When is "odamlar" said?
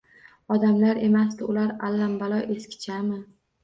0.55-1.01